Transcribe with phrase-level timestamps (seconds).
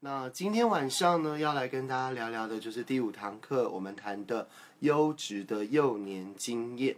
[0.00, 6.96] 那今天晚上呢，要来跟大家聊聊的就是第五堂课，我们谈的优质的幼年经验。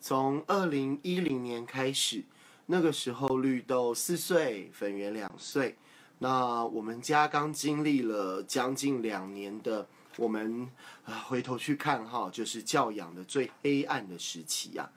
[0.00, 2.24] 从二零一零年开始，
[2.64, 5.76] 那个时候绿豆四岁，粉圆两岁。
[6.18, 9.86] 那我们家刚经历了将近两年的，
[10.16, 10.66] 我们
[11.04, 14.88] 啊回头去看哈，就是教养的最黑暗的时期呀。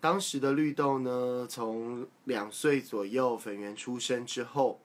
[0.00, 4.80] 当时的绿豆呢，从两岁左右，粉圆出生之后。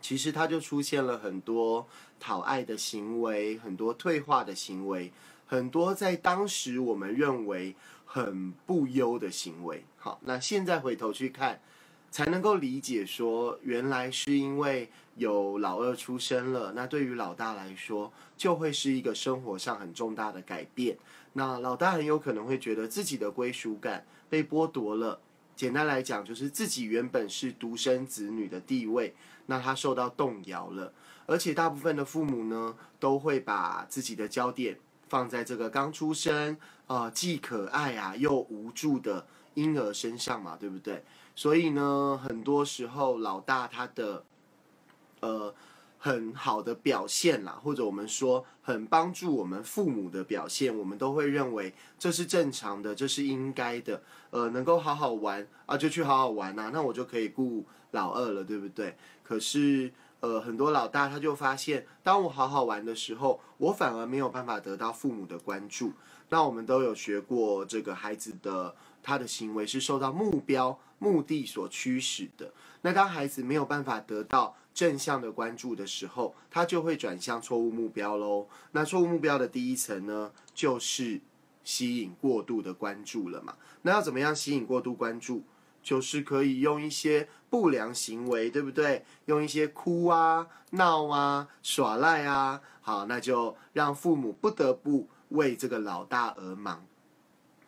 [0.00, 1.86] 其实他就出现了很多
[2.18, 5.12] 讨爱的行为，很多退化的行为，
[5.46, 9.84] 很多在当时我们认为很不优的行为。
[9.96, 11.60] 好，那现在回头去看，
[12.10, 20.96] 才能够理解说，原来是因为有老二出生了，那对于老大来说，就会是一个生活上很重大的改变。
[21.34, 25.20] 那老大很有可能会觉得自己的归属感被剥夺了。
[25.54, 29.14] 简单来讲，就是自己原本是独生子女的地位，
[29.50, 30.92] 那他受到动摇了。
[31.26, 36.56] 而且大部分的父母呢，都会把自己的焦点放在这个刚出生、
[36.86, 41.04] 呃既可爱啊又无助的婴儿身上嘛，对不对？
[41.34, 44.24] 所以呢，很多时候老大他的，
[45.20, 45.52] 呃。
[46.02, 54.02] 很好的表现啦，或者我们说很帮助我们父母的表现，我们都会认为这是正常的，这是应该的。
[54.30, 58.96] 呃，能够好好玩啊，就去好好玩呐，那我就可以顾老二了，对不对？
[59.22, 65.92] 可是，呃，很多老大他就发现，当我好好玩的时候，我反而没有办法得到父母的关注。
[66.30, 72.52] 那我们都有学过，这个孩子的他的行为是受到目标、目的所驱使的。
[72.82, 78.46] 那当孩子没有办法得到，正向的关注的时候，他就会转向错误目标喽。
[78.72, 81.20] 那错误目标的第一层呢，就是
[81.64, 83.56] 吸引过度的关注了嘛。
[83.82, 85.42] 那要怎么样吸引过度关注？
[85.82, 89.04] 就是可以用一些不良行为，对不对？
[89.26, 96.84] 用一些哭啊、闹啊、耍赖啊，好，那就让父母不得不为这个老大而忙。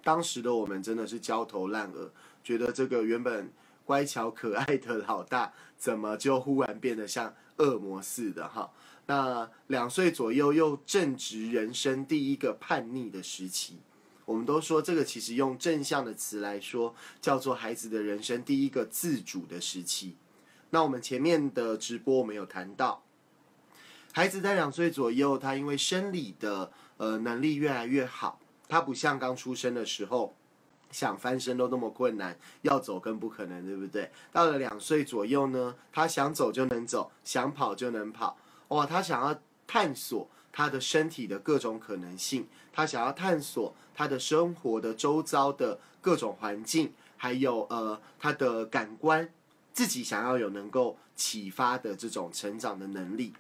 [0.05, 2.11] 当时的我们真的是焦头烂额，
[2.45, 3.53] 觉得这个原本。
[3.85, 8.71] 乖巧可爱的老大，怎么就忽然变得像恶魔似的哈？
[9.07, 13.81] 那两岁左右又正值人生第一个叛逆的时期，
[14.25, 20.15] 我们都说这个其实用正向的词来说，叫做孩子的人生第一个自主的时期。
[20.71, 23.03] 那我们前面的直播我们有谈到，
[24.13, 28.39] 孩子在两岁左右，他因为生理的呃能力越来越好，
[28.69, 30.37] 他不像刚出生的时候。
[30.93, 34.11] 想翻身都那么困难，要走更不可能，对不对？
[34.31, 38.37] 到了两岁左右呢，他想走就能走，想跑就能跑。
[38.69, 49.29] 哇，他想要探索他的身体的各种可能性，他想要探索他的生活的周遭的各种环境，还有呃他的感官，
[49.73, 53.33] 自己想要有能够启发的这种成长的能力。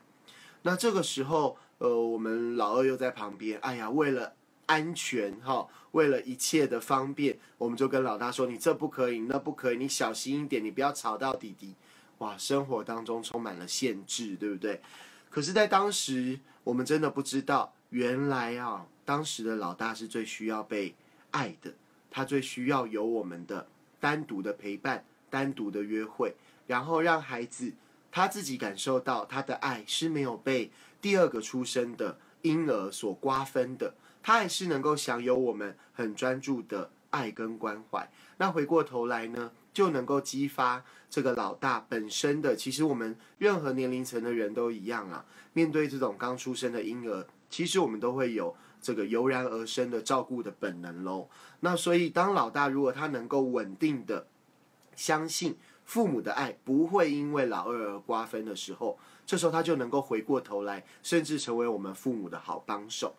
[0.63, 4.33] 那这个时候，呃，我们老二又在旁边，哎呀，为了。
[4.67, 11.75] 安全哈，为了一切的方便，我们就跟老大说：“你这不可以，那不可以，你小心一点，你不要吵到弟弟。”
[12.19, 14.81] 哇，生活当中充满了限制，对不对？
[15.29, 20.95] 可是，在当时，我们真的不知道，原来啊，当时的老大是最需要被
[21.33, 21.75] 爱的，
[22.11, 23.67] 他最需要有我们的
[23.99, 26.35] 单独的陪伴、单独的约会，
[26.67, 27.73] 然后让孩子
[28.13, 33.95] 他自己感受到他的爱是没有被第二个出生的婴儿所瓜分的。
[34.23, 38.11] 他还是能够享有我们很专注的爱跟关怀。
[38.39, 42.57] 那回过头来呢，就能够激发这个老大本身的。
[42.57, 51.29] 其实我们任何年龄层的人都一样啊，面对这种刚出生的婴儿，其实我们都会有这个油然而生的照顾的本能喽。
[51.61, 54.27] 那所以，当老大如果他能够稳定的
[54.97, 63.15] 相信父母的爱不会因为老二而瓜分的时候，这时候他就能够回过头来，甚至成为我们父母的好帮手。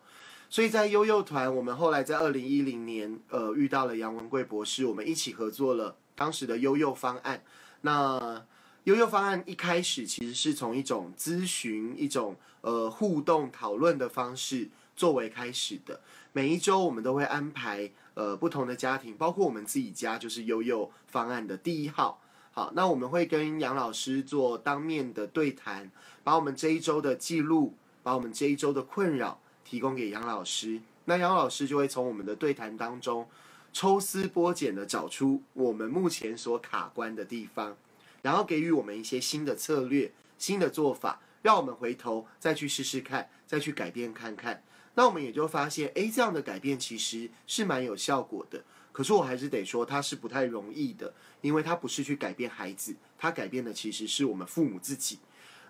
[0.54, 7.42] 所以在悠悠团，我们后来在二零一零年，呃，遇到了杨文贵博士，我们一起合作了当时的悠悠方案。
[7.82, 8.46] 那
[8.84, 16.00] 悠悠方案一开始其实是从一种咨询、一种呃互动讨论的方式作为开始的。
[16.34, 22.22] 每一周我们都会安排呃不同的家庭，包括我们自己家，就是悠悠方案的第一号。
[22.52, 25.90] 好，那我们会跟杨老师做当面的对谈，
[26.24, 27.74] 把我们这一周的记录，
[28.04, 29.40] 把我们这一周的困扰。
[29.64, 33.28] 提供给杨老师，那杨老师就会从我们的对谈当中
[33.72, 37.76] 抽丝剥茧的找出我们目前所卡关的地方，
[38.22, 44.64] 然后给予我们一些新的策略、新的做法，让我们回头再去试试看，再去改变看看。
[44.96, 48.64] 那我们也就发现，诶，这样的改变其实是蛮有效果的。
[48.92, 51.12] 可是我还是得说，它是不太容易的，
[51.42, 55.18] 因为它不是去改变孩子，它改变的其实是我们父母自己。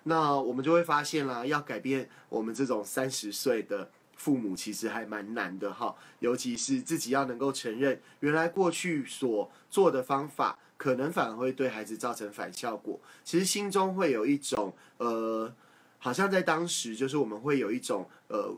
[0.04, 5.96] 那我们就会发现啦，要改变我们这种三十岁的父母，其实还蛮难的哈。
[6.20, 13.00] 尤其是自己要能够承认，原来过去所做的方法，可能反而会对孩子造成反效果。
[13.24, 15.54] 其实心中会有一种呃，
[16.00, 18.54] 好像在当时，就是我们会有一种呃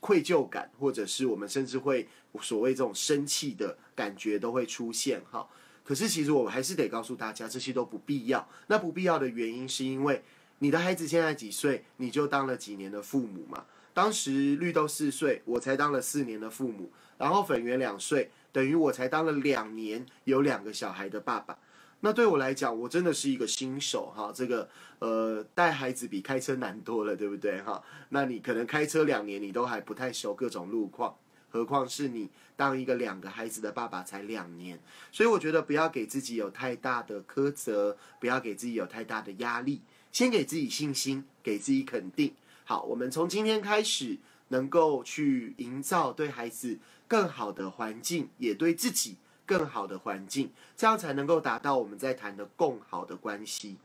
[0.00, 2.06] 愧疚感，或者是我们甚至会
[2.42, 5.48] 所谓这种生气的感觉都会出现哈。
[5.82, 8.46] 可是其实我还是得告诉大家，这些都不必要。
[8.66, 10.22] 那不必要的原因是因为。
[10.62, 13.64] 你的孩子现在几岁，你就当了几年的父母嘛？
[13.94, 21.58] 当时绿豆四岁，我才当了四年的父母，然后粉圆两岁，等于我才当了两年有两个小孩的爸爸。
[22.00, 24.30] 那对我来讲，我真的是一个新手哈。
[24.34, 24.68] 这个
[24.98, 27.82] 呃，带孩子比开车难多了，对不对哈？
[28.10, 31.16] 那你可能开车两年，你都还不太熟各种路况，
[31.50, 34.78] 何况是你当一个两个孩子的爸爸才两年。
[35.10, 39.82] 所以我觉得不要给自己有太大的苛责，不要给自己有太大的压力。
[40.12, 42.34] 先给自己信心，给自己肯定。
[42.64, 44.18] 好，我们从今天开始，
[44.48, 49.16] 能够去营造对孩子更好的环境，也对自己
[49.46, 53.76] 更好的环境，这样才能够达到我们在谈的共好的关系。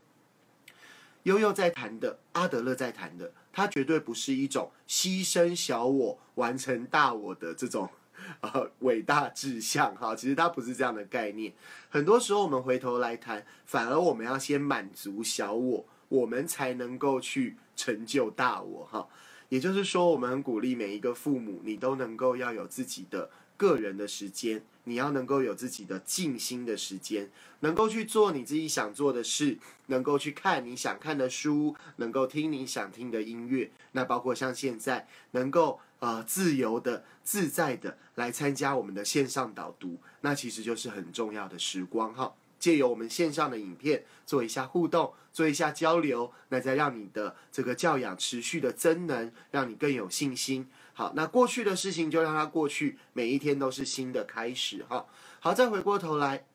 [1.24, 7.90] 悠悠在谈的，阿德勒在谈的，他绝对不是一种牺牲小我完成大我的这种
[8.42, 10.14] 呃伟大志向哈。
[10.14, 11.52] 其实他不是这样的概念。
[11.88, 15.84] 很多时候我们回头来谈，反而我们要先满足小我。
[16.08, 19.08] 我们才能够去成就大我哈，
[19.48, 27.30] 也就是说，我们很鼓励每一个父母，你都能够要有自己的个人的时间，你要能够有自己的静心的时间，
[27.60, 42.34] 能够去做你自己想做的事，能够去看你想看的书，能够听你想听的音乐，那包括像现在能够呃自由的、自在的来参加我们的线上导读，那其实就是很重要的时光哈。
[42.58, 50.68] 借由我们线上的影片做一下互动，做一下交流，那再让你的这个教养持续的增能，让你更有信心。
[50.92, 54.84] 好，那过去的事情就让它过去，每一天都是新的开始。
[54.88, 55.06] 哈，
[55.40, 56.46] 好，再回过头来，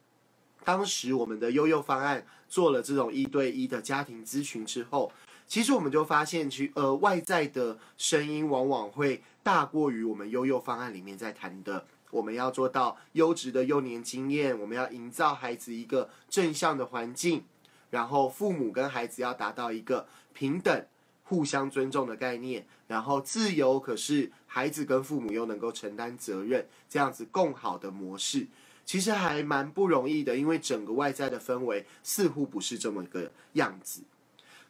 [0.64, 5.12] 当时我们的悠悠方案做了这种一对一的家庭咨询之后，
[5.46, 11.86] 其实我们就发现，去呃外在的声音往往会大过于我们悠悠方案里面在谈的。
[12.12, 17.44] 我们要做到优质的幼年经验，我们要营造孩子一个正向的环境，
[17.90, 20.86] 然后父母跟孩子要达到一个平等、
[21.24, 28.48] 互相尊重的概念，然后自由，可是孩子跟父母又能够承担责任，这样子共好的模式，
[28.86, 34.04] 其实还蛮不容易的，因为整个外在的氛围似乎不是这么个样子。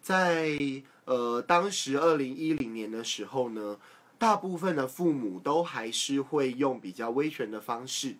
[0.02, 0.58] 在
[1.06, 3.78] 呃当时二零一零年的时候呢。
[4.22, 8.18] 大部分的父母都还是会用比较威权的方式，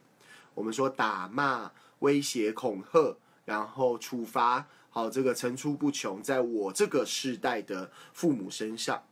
[0.56, 3.16] 我们说打骂、威胁、恐吓，
[3.46, 9.04] 然后处罚，好，这个层出不穷，在我这个世代的父母身上。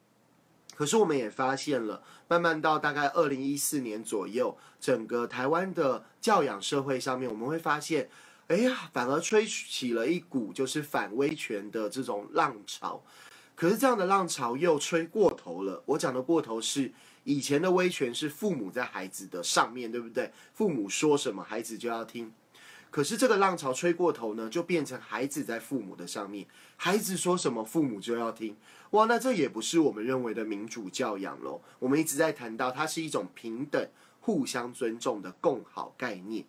[0.74, 8.09] 可是我们也发现了，慢慢到大概二零一四年左右，整个台湾的教养社会上面，我们会发现，
[8.47, 13.03] 哎呀，反而吹起了一股就是反威权的这种浪潮。
[13.59, 15.83] 可是这样的浪潮又吹过头了。
[15.85, 16.94] 我讲的过头是
[17.25, 20.31] 以前的威权是父母在孩子的上面对不对？
[20.53, 22.31] 父母说什么孩子就要听。
[22.89, 26.47] 可是这个浪潮吹过头呢，就变成孩子在父母的上面，
[26.77, 28.56] 孩子说什么父母就要听。
[28.91, 31.61] 哇，那这也不是我们认为的民主教养咯。
[31.80, 33.85] 我们一直在谈到它是一种平等、
[34.21, 36.45] 互相尊重的共好概念。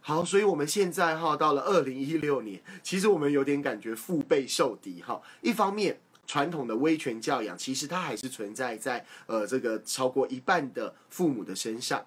[0.00, 5.20] 好，所以我们现在哈到了二零一六年，其实我们有点感觉腹背受敌哈。
[5.42, 6.00] 一方面。
[6.28, 12.06] 传统的威权教养，其实它还是存在在呃这个超过一半的父母的身上。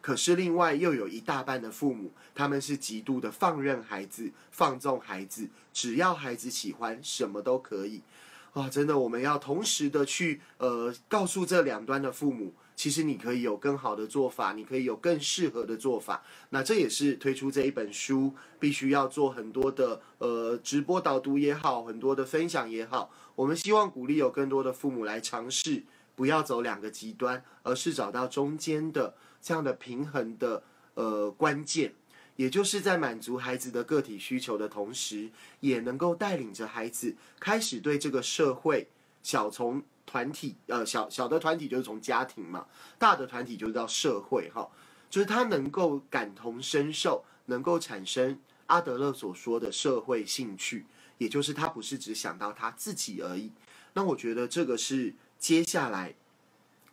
[0.00, 8.02] 可是另外又有一大半的父母，他们是极度的放任孩子、放纵孩子，只要孩子喜欢，什么都可以。
[8.52, 12.54] 哇，真的，我们要同时的去呃告诉这两端的父母。
[12.76, 16.22] 其实你可以有更好的做法，你可以有更适合的做法。
[16.50, 23.10] 那这也是推出这一本书必须要做很多的呃直播导读也好，很多的分享也好。
[23.36, 25.84] 我们希望鼓励有更多的父母来尝试，
[26.16, 30.64] 不要走两个极端，而是找到中间的这样的平衡的
[30.94, 31.94] 呃关键，
[32.34, 38.88] 也就是在满足孩子的个体需求的同时，也能够带领着孩子开始对这个社会
[39.22, 39.84] 小从。
[40.08, 42.64] 团体呃小小的团体就是从家庭嘛，
[42.96, 44.70] 大的团体就是到社会哈，
[45.10, 50.86] 就是他能够感同身受，能够产生阿德勒所说的社会兴趣，
[51.18, 53.50] 也就是他不是只想到他自己而已。
[53.94, 56.14] 那我觉得这个是接下来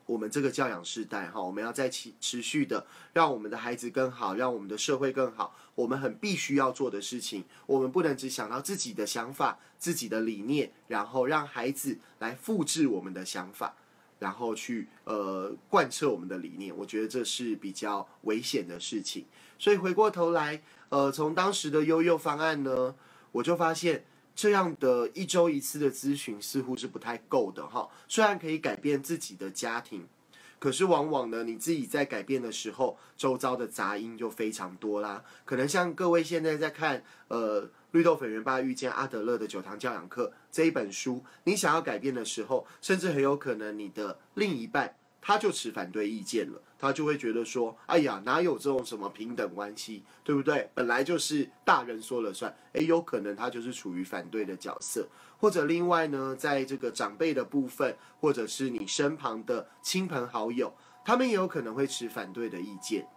[0.05, 5.55] 我们这个教养世代哈，我们要在持持续的让我们的孩子更好，让我们的社会更好。
[5.75, 13.75] 我们很必须要做的事情，我们不能只想到自己的想法、自己的理念，然后让孩子来复制我们的想法，
[14.19, 16.75] 然后去呃贯彻我们的理念。
[16.77, 19.25] 我觉得这是比较危险的事情。
[19.57, 22.95] 所以回过头来，呃，从当时的悠悠方案呢，
[23.31, 24.05] 我就发现。
[24.35, 30.07] 这样的一周一次的咨询似乎是不太够的哈，虽然可以改变自己的家庭，
[30.59, 35.23] 可是往往呢，你自己在改变的时候，周遭的杂音就非常多啦。
[35.45, 44.95] 可能像各位现在在看呃《绿豆粉圆爸遇见阿德勒的九堂教养课》这一本书，你想要改变的时候，甚至很有可能你的另一半。
[45.25, 50.69] 他就持反对意见了，他就会觉得说：“哎呀，哪有这种什么平等关系，对不对？
[50.73, 60.75] 本来就是大人说了算。”诶，有可能他就是处于反对的角色，或者另外呢，在这个长辈的部分，或者是你身旁的亲朋好友，
[61.05, 63.07] 他们也有可能会持反对的意见。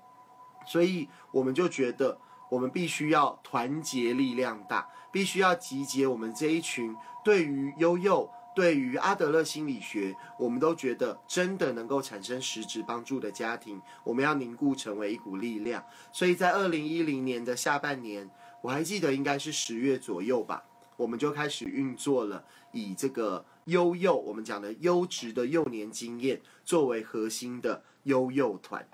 [0.65, 2.17] 所以我们就觉得，
[2.49, 6.95] 我们必须要团结力量大，必须要集结我们这一群
[7.25, 8.31] 对于悠悠。
[8.57, 15.85] 对于阿德勒心理学，我们都觉得真的能够产生实质帮助的家庭，我们要凝固成为一股力量。
[16.11, 18.31] 所以在二零一零年的下半年，
[18.63, 20.65] 我还记得应该是十月左右吧，
[20.97, 28.89] 我们就开始运作了，以这个优幼，我们讲的优质的幼年经验作为核心的优幼团。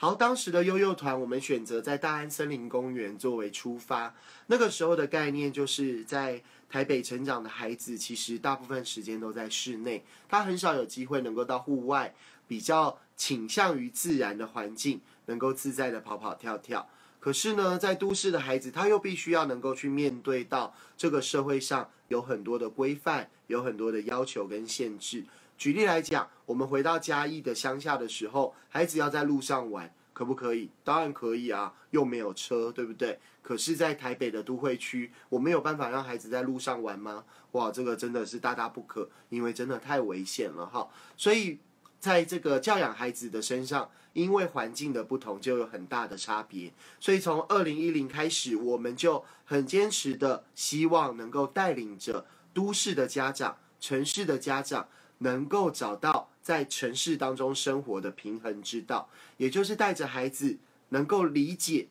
[0.00, 4.14] 好，当时的悠悠团，我们选择在大安森林公园作为出发。
[4.46, 6.40] 那个时候的概念就是在
[6.70, 12.14] 台北成长的孩子，其实大部分时间都在室内，他很少有机会能够到户外，
[12.46, 16.88] 比较倾向于自然的环境，能够自在的跑跑跳跳。
[17.18, 25.24] 可是呢，在都市的孩子，他又必须要能够去面对到这个社会上有很多的规范，有很多的要求跟限制。
[25.58, 30.70] 举例来讲，我们回到嘉义的乡下的时候，孩子要在路上玩，可不可以？
[30.84, 33.18] 当然可以啊，又没有车，对不对？
[33.42, 37.24] 可是，在台北的都会区，我没有办法让孩子在路上玩吗？
[37.52, 40.88] 哇，这个真的是大大不可，因为真的太危险了哈。
[41.16, 41.58] 所以，
[41.98, 46.72] 在这个教养孩子的身上，因为环境的不同，就有很大的差别。
[47.00, 52.24] 所以，从二零一零开始，我们就很坚持的希望能够带领着
[52.54, 54.86] 都市的家长、城市的家长。
[55.18, 60.58] 能够找到在城市当中生活的平衡之道，也就是带着孩子
[60.90, 61.88] 能够理解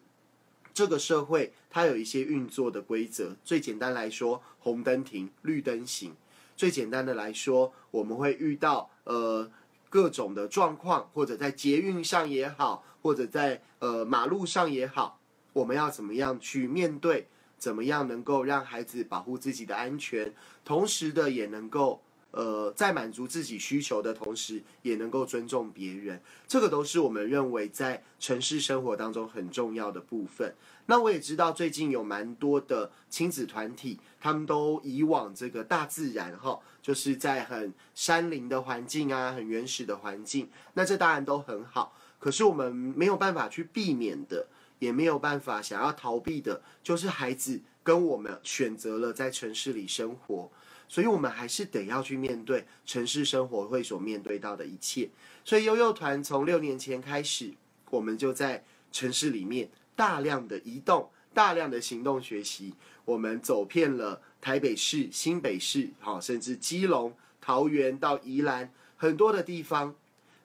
[0.74, 3.36] 这个社会，它有一些运作的规则。
[3.44, 6.16] 最简单来说，红灯停，绿灯行。
[6.56, 9.52] 最简单的来说，我们会遇到呃
[9.90, 15.20] 各种的状况，或者在捷运上也好，或者在呃马路上也好，
[15.54, 17.28] 我们要怎么样去面对？
[17.60, 22.02] 怎么样能够让孩子保护自己的安全，同时的也能够。
[22.38, 30.54] 呃，在满足自己需求的同时，也能够尊重别人，这个都是我们认为在城市生活当中很重要的部分。
[30.86, 41.98] 那我也知道最近有蛮多的亲子团体，他们都以往这个大自然哈，就是在很山林的环境啊，很原始的环境，那这当然都很好。
[42.20, 44.46] 可是我们没有办法去避免的，
[44.78, 50.52] 也没有办法想要逃避的，就是孩子跟我们选择了在城市里生活。
[50.88, 55.10] 所以，我们还是得要去面对城市生活会所面对到的一切。
[55.44, 57.54] 所以，悠悠团从六年前开始，
[57.90, 62.74] 我们就在城市里面大量的移动、大量的行动学习。
[63.06, 69.96] 我们走遍了台北市、新北市，好，甚至基隆、桃园到宜兰很多的地方。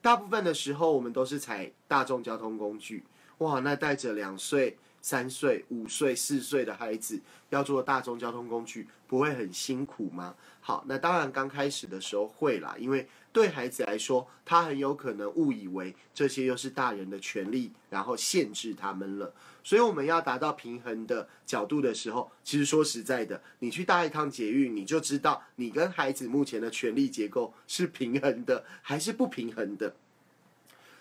[0.01, 3.05] 大部分的时候，我们都是踩大众交通工具。
[3.39, 4.77] 哇，那带着两岁。
[5.03, 10.35] 三岁、五岁、四岁的孩子要坐大众交通工具，不会很辛苦吗？
[10.61, 19.35] 好，那当然刚开始的时候会啦，因为对孩子来说，他很有可能误以为这些又是大人的权利，然后限制他们了。
[19.65, 29.97] 所以我们要达到平衡的角度的时候，其实说实在的，你去搭一趟捷运，你就知道你跟孩子目前的权利结构是平衡的还是不平衡的。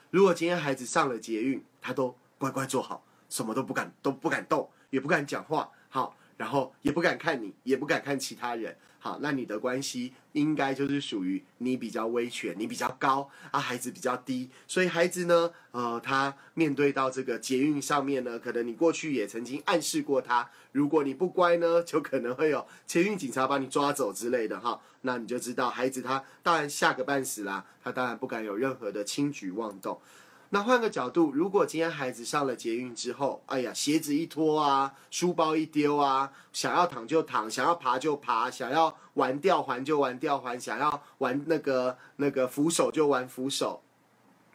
[0.10, 3.06] 如果今天孩子上了捷运，他都乖乖坐好。
[3.32, 30.00] 什么都不敢，都不敢动，也不敢讲话，好，然后也不敢看你，也不敢看其他人，好，那你的关系应该就是属于你比较威权，你比较高啊，孩子比较低，所以孩子呢，呃，他面对到这个捷运上面呢，可能你过去也曾经暗示过他，如果你不乖呢，就可能会有捷运警察把你抓走之类的，哈，那你就知道孩子他当然吓个半死啦，他当然不敢有任何的轻举妄动。
[30.54, 43.82] 那换个角度，如果今天孩子上了捷运之后，哎呀，鞋子一脱啊，书包一丢啊，想要躺就躺，想要爬就爬，想要玩吊环就玩吊环，想要玩那个那个扶手就玩扶手，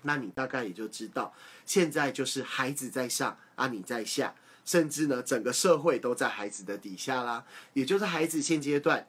[0.02, 1.32] 那你大概也就知道，
[1.64, 4.34] 现在就是孩子在上啊，你在下，
[4.66, 7.46] 甚至呢，整个社会都在孩子的底下啦。
[7.72, 9.08] 也就是孩子现阶段，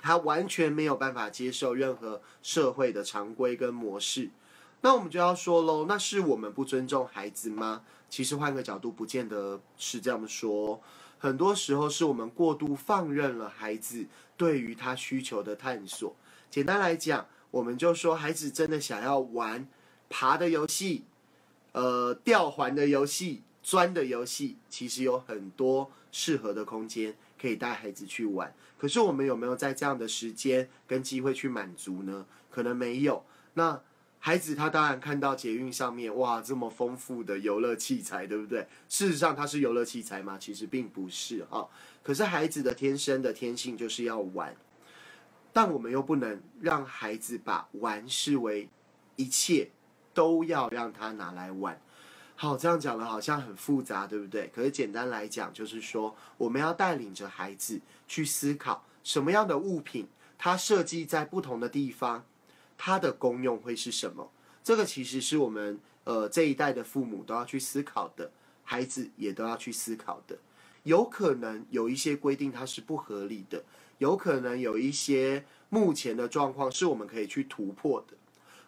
[0.00, 4.30] 他完全没有办法接受任何社会的常规跟模式。
[4.84, 7.80] 那我们就要说喽，那是我们不尊重孩子吗？
[8.10, 10.78] 其实换个角度，不见得是这样说。
[11.18, 14.04] 很多时候是我们过度放任了孩子
[14.36, 16.14] 对于他需求的探索。
[16.50, 19.66] 简单来讲，我们就说孩子真的想要玩
[20.10, 21.04] 爬的游戏，
[21.72, 28.54] 呃，吊环的游戏、钻的游戏，其实有很多适合的空间可以带孩子去玩。
[28.76, 32.26] 可是我们有没有在这样的时间跟机会去满足呢？
[32.50, 33.24] 可能没有。
[33.54, 33.80] 那
[34.26, 38.66] 孩子他当然看到捷运上面哇这么丰富的游乐器材，对不对？
[38.88, 40.38] 事实上它是游乐器材吗？
[40.40, 41.66] 其实并不是啊。
[42.02, 44.56] 可是孩子的天生的天性就是要玩，
[45.52, 48.70] 但我们又不能让孩子把玩视为
[49.16, 49.68] 一切，
[50.14, 51.78] 都要让他拿来玩。
[52.34, 54.50] 好，这样讲的好像很复杂，对不对？
[54.54, 57.78] 可是简单来讲，就是说我们要带领着孩子
[58.08, 62.24] 去思考什么样的物品，它设计在不同的地方。
[62.86, 64.30] 它的功用会是什么？
[64.62, 68.30] 这个其实是我们呃这一代的父母都要去思考的，
[68.62, 70.36] 孩子也都要去思考的。
[70.82, 73.64] 有可能有一些规定它是不合理的，
[73.96, 78.14] 有可能有一些目前的状况是我们可以去突破的。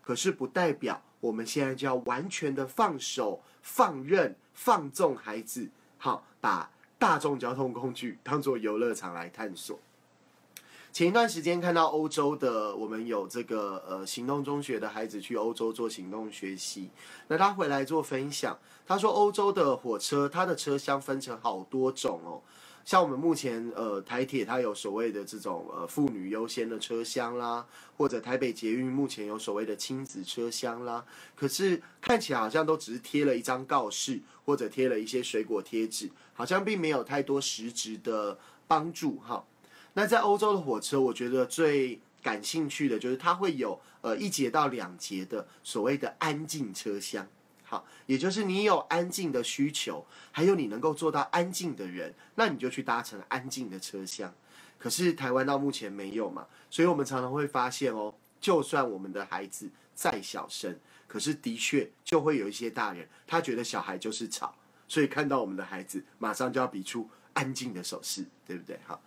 [0.01, 5.69] 可是不代表我们现在就要完全的放手、放任、放纵孩子，
[5.99, 9.79] 好把大众交通工具当做游乐场来探索。
[10.97, 16.89] 前一段时间看到欧洲的，我们有这个呃行动中学的孩子去欧洲做行动学习，
[17.29, 22.41] 那他回来做分享，他说欧洲的火车它的车厢分成好多种哦，
[22.83, 27.67] 像我们目前呃台铁它有所谓的这种呃妇女优先的车厢啦，
[27.99, 39.45] 或者台北捷运目前有所谓的亲子车厢啦，可是看起来好像都只是贴了一张告示，或者贴了一些水果贴纸，好像并没有太多实质的帮助哈。
[39.99, 47.27] 那在欧洲的火车，我觉得最感兴趣的就是它会有呃一节到两节的所谓的安静车厢，
[47.65, 54.35] 好，也就是你有安静的需求，还有你能够做到安静的人，那你就去搭乘安静的车厢。
[54.79, 64.55] 可是台湾到目前没有嘛，所以我们常常会发现哦，就算我们的孩子再小声，可是的确就会有一些大人，他觉得小孩就是吵，
[64.87, 68.79] 所以看到我们的孩子，马上就要比出安静的手势，对不对？
[68.87, 69.01] 好。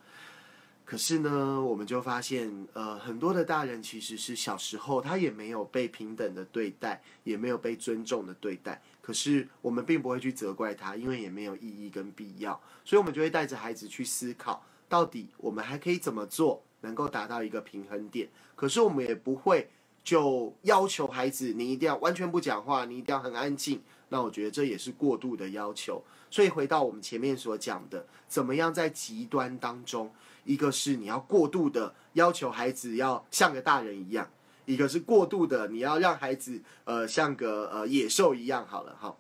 [0.89, 8.82] 可是呢，我们就发现，呃，很多的大人其实是小时候他也没有被平等的对待，也没有被尊重的对待。
[8.99, 12.60] 可是我们并不会去责怪他，因为也没有意义跟必要。
[12.84, 18.28] 所以，我们就会带着孩子去思考，到底我们还可以怎么做，能够达到一个平衡点。
[18.56, 19.69] 可是，我们也不会
[20.04, 23.80] 就要求孩子，你一定要完全不讲话，你一定要很安静。
[24.12, 26.04] 那我觉得这也是过度的要求。
[26.32, 30.12] 所以，回到我们前面所讲的，怎么样在极端当中。
[30.50, 34.28] 一个是你要过度的要求孩子要像个大人一样，
[34.66, 39.16] 一个是过度的你要让孩子呃像个呃野兽一样好了哈。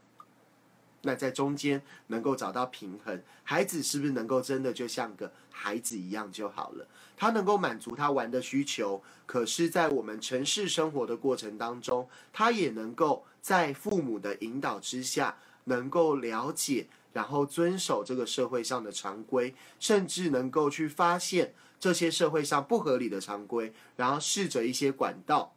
[1.03, 6.87] 那在中间能够找到平衡，孩子是不是能够真的就像个孩子一样就好了？
[7.15, 16.87] 他能够满足他玩的需求，可是，在我们城市生活的过程当中，他也能够在父母的引导之下，能够了解。
[17.11, 25.53] 然后遵守这个社会上的常规，甚至能够去发现这些社会上不合理的常规，然后试着一些管道，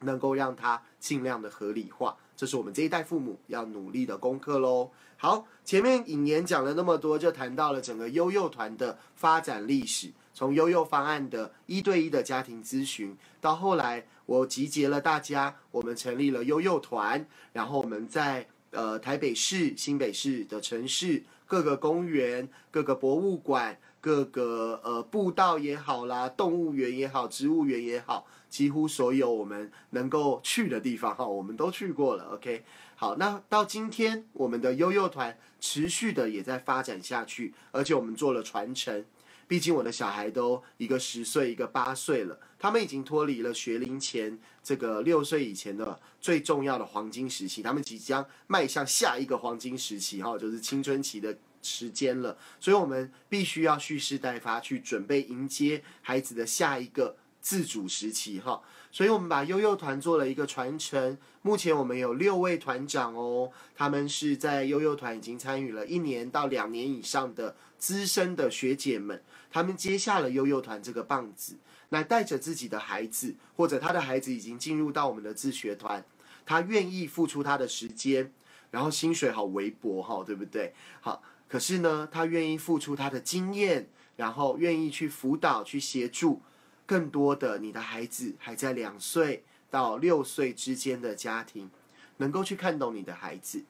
[0.00, 2.16] 能够让它尽量的合理化。
[2.36, 4.90] 这是我们这一代父母要努力的功课喽。
[5.16, 18.48] 好，前面引言讲了那么多，就谈到了整个悠悠团的发展历史，从悠悠方案的一对一的家庭咨询，到后来我集结了大家，我们成立了悠悠团，然后我们在。
[18.70, 32.34] 呃，台北市、新北市的城市，各个公园、各个博物馆、各个呃步道也好啦，动物园也好，植物园也好，几乎所有我们能够去的地方哈，我们都去过了。
[32.34, 32.62] OK，
[32.94, 39.04] 好，那到今天，我们的悠悠团持续的也在发展下去，而且我们做了传承。
[39.48, 52.36] 毕竟我的小孩都一个十岁，一个八岁了，他们已经脱离了学龄前这个六岁以前的最重要的黄金时期，他们即将迈向下一个黄金时期，哈，就是青春期的时间了。
[52.60, 58.62] 所以，我们必须要蓄势待发，去准备迎接孩子的下一个自主时期，哈。
[58.90, 61.16] 所以我们把悠悠团做了一个传承。
[61.42, 71.56] 目前我们有六位团长哦，他们是在悠悠团已经参与了一年到两年以上的资深的学姐们，他们接下了悠悠团这个棒子，
[71.90, 76.04] 那带着自己的孩子，或者他的孩子已经进入到我们的自学团，
[76.44, 78.32] 他愿意付出他的时间，
[78.70, 80.74] 然后薪水好微薄哈，对不对？
[81.00, 86.42] 好，可是呢，他愿意付出他的经验，然后愿意去辅导、去协助
[86.88, 89.44] 更多的你的孩子还在两岁。
[89.70, 91.68] 到六岁之间的家庭，
[92.16, 93.66] 能够去看懂你的孩子，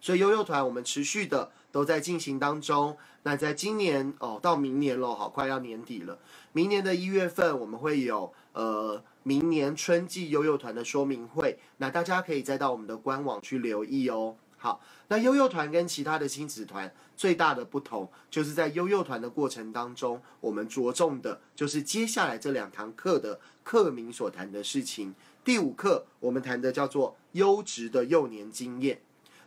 [0.00, 2.96] 所以悠悠团我们持续的都在进行当中。
[3.24, 6.20] 那在今年哦，到明年喽，好快要年底了。
[6.52, 14.36] 明年的一月份，我们会有呃明年春季悠悠团的说明会，那大家可以再到我们的官网去留意哦。
[14.60, 25.14] 好，那悠悠团跟其他的亲子团最大的不同，就是在悠幼团的过程当中，我们着重的就是接下来这两堂课的课名所谈的事情。
[25.44, 29.00] 第五课我们谈的叫做优质的幼年经验。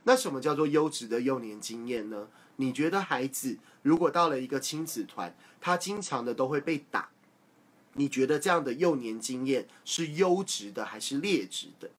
[0.03, 2.29] 那什么叫做优质的幼年经验呢？
[2.55, 7.09] 你觉得孩子如果到了一个亲子团，他经常的都会被打，
[7.93, 11.89] 你觉得这样的幼年经验是优质的还是劣质的？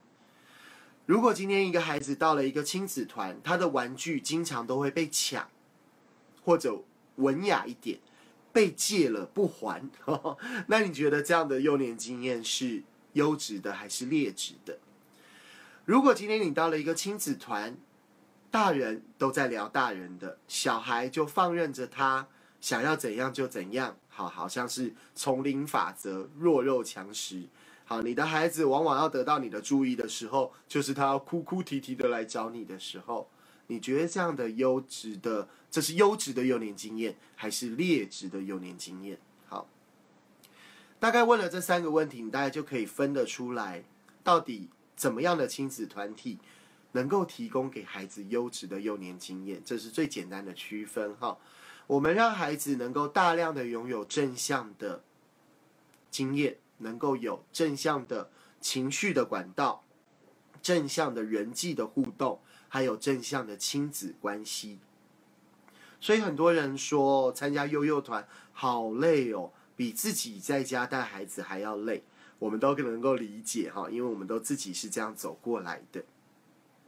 [1.05, 5.49] 如果今天一个孩子到了一个亲子团，他的玩具经常都会被抢，
[6.43, 6.81] 或者
[7.17, 7.99] 文雅一点，
[8.53, 9.89] 被借了不还，
[10.67, 14.79] 那你觉得这样的幼年经验是优质的还是劣质的？
[15.83, 17.75] 如果今天你到了一个亲子团，
[18.49, 22.27] 大人都在聊大人的，小孩就放任着他
[22.61, 27.49] 想要怎样就怎样，好，好像是丛林法则，弱肉强食。
[27.85, 33.29] 好，你的孩子往往要得到你的注意的时候，就是他要哭哭啼啼的来找你的时候。
[33.67, 39.17] 你觉得这样的优质的，这是优质的幼年经验，还是劣质的幼年经验？
[39.47, 39.67] 好，
[40.99, 43.83] 大概问了这三个问题，你大概就可以分得出来，
[44.23, 46.39] 到底怎么样的亲子团体
[46.91, 49.61] 能够提供给孩子优质的幼年经验？
[49.63, 51.37] 这是最简单的区分哈。
[51.87, 55.03] 我们让孩子能够大量的拥有正向的
[56.11, 56.57] 经验。
[56.83, 58.29] 能够有正向的
[58.61, 59.83] 情绪的管道，
[60.61, 64.79] 正向的人际的互动，还有正向的亲子关系。
[65.99, 72.03] 所以很多人说参加幼幼团好累哦，比自己在家带孩子还要累。
[72.39, 76.03] 我们都能够理解哈，因为我们都自己是这样走过来的。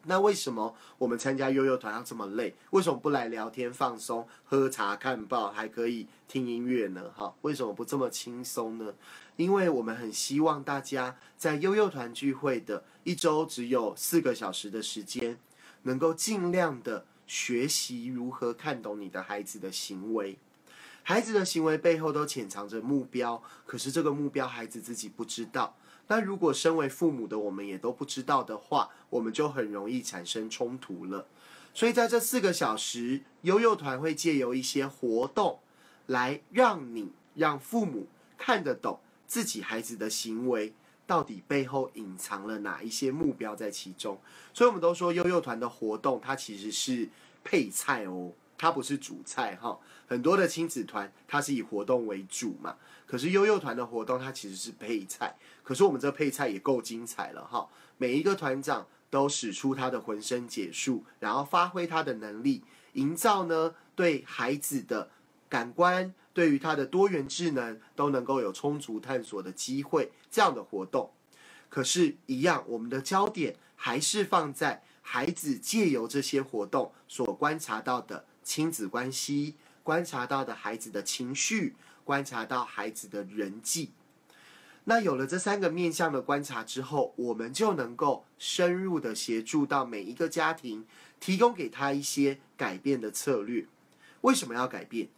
[0.08, 2.54] 那为什么我们参加悠悠团要这么累？
[2.72, 7.12] 为什么不来聊天放松、喝茶看报，还可以听音乐呢？
[7.16, 8.94] 哈，为什么不这么轻松呢？
[9.36, 15.38] 因为我们很希望大家在悠悠团聚会的一周只有四个小时的时间，
[15.84, 20.38] 能够尽量的学习如何看懂你的孩子的行为。
[21.04, 25.76] 孩子的行为背后都潜藏着目标，可是这个目标孩子自己不知道。
[26.08, 31.26] 那如果身为父母的我们也都不知道的话，我们就很容易产生冲突了。
[31.74, 35.60] 所以在这四个小时，悠悠团会借由一些活动，
[36.06, 40.74] 来让你让父母看得懂自己孩子的行为
[41.08, 44.18] 到底背后隐藏了哪一些目标在其中。
[44.54, 47.10] 所以我们都说悠悠团的活动，它其实是
[47.44, 49.78] 配菜哦，它不是主菜哈。
[50.08, 52.78] 很多的亲子团，它是以活动为主嘛。
[53.16, 55.34] 可是悠悠团的活动，它其实是配菜。
[55.64, 57.66] 可是我们这配菜也够精彩了哈！
[57.98, 65.10] 每一个团长都使出他的浑身解数，然后发挥他的能力，营造呢对孩子的
[65.48, 70.12] 感官，对于他的多元智能都能够有充足探索的机会。
[70.30, 71.10] 这样的活动，
[71.70, 83.92] 可是，一样，我们的焦点还是放在孩子借由这些活动所观察到的亲子关系，观察到的孩子的情绪，观察到孩子的人际。
[84.86, 90.86] 那有了这三个面向的观察之后，我们就能够深入的协助到每一个家庭，
[91.20, 93.66] 提供给他一些改变的策略。
[94.22, 95.10] 为什么要改变？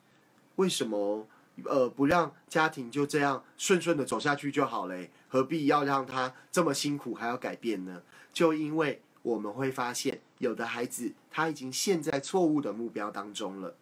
[0.56, 1.28] 为什么
[1.66, 5.12] 呃不让家庭就这样顺顺的走下去就好嘞？
[5.28, 8.02] 何必要让他这么辛苦还要改变呢？
[8.32, 13.76] 就因为我们会发现，有的孩子他已经陷在错误的目标当中了。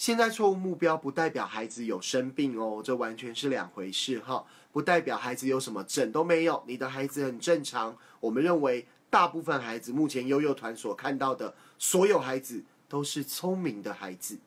[0.00, 4.42] 现在错误目标不代表孩子有生病哦，这完全是两回事哈。
[4.72, 7.94] 不代表孩子有什么症都没有，你的孩子很正常。
[8.18, 14.38] 我们认为大部分孩子目前悠悠团所看到的所有孩子都是聪明的孩子。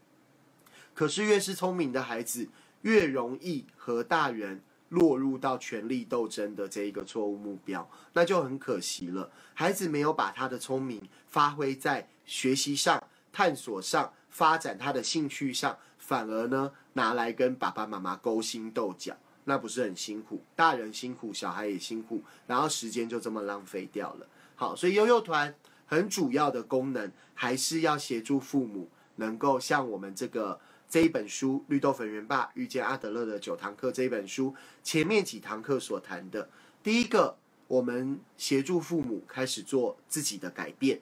[0.96, 2.50] 可是越是聪明的孩子，
[2.82, 9.30] 越容易和大人落入到权力斗争的这一个错误目标，那就很可惜了。
[9.54, 19.15] 孩子没有把他的聪明发挥在学习上、探索上、发展他的兴趣上，反而呢拿来跟爸爸妈妈勾心斗角。
[19.46, 20.41] 那不是很辛苦？
[20.56, 24.28] 大人辛苦，小孩也辛苦，然后时间就这么浪费掉了。
[24.56, 25.54] 好，所以悠悠团
[25.86, 36.50] 很主要的功能还是要协助父母能够像我们这个这一本书《绿豆粉圆爸遇见阿德勒的九堂课》这一本书前面几堂课所谈的，
[36.82, 37.36] 第一个，
[37.67, 41.02] 我们协助父母开始做自己的改变，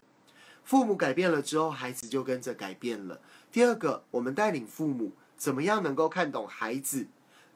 [0.64, 3.20] 父母改变了之后，孩子就跟着改变了。
[3.52, 7.08] 第二个，我们带领父母怎么样能够看懂孩子。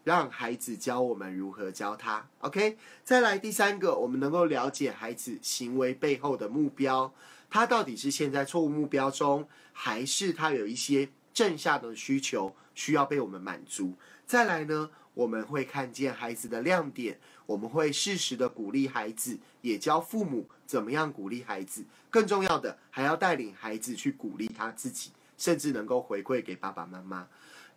[0.04, 2.78] 让孩子教我们如何教他，OK。
[3.04, 7.12] 再来第三个，我们能够了解孩子行为背后的目标，
[7.50, 13.96] 他到底是陷在错误目标中，还是他有一些正向的需求需要被我们满足？
[14.28, 21.86] 再来呢，我们会看见孩子的亮点，我们会适时的鼓励孩子，也教父母怎么样鼓励孩子。
[22.10, 27.28] 更重要的，还要带领孩子去鼓励他自己，甚至能够回馈给爸爸妈妈。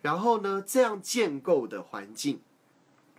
[0.00, 2.40] 然后呢，这样建构的环境，